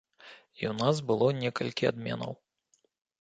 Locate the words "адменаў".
1.91-2.33